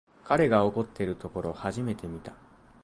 [0.23, 2.33] 彼が怒ってるところ初めて見た